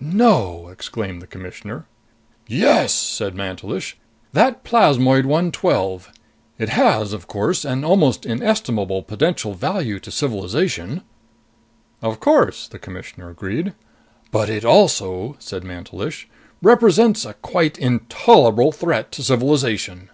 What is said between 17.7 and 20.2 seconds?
intolerable threat to civilization."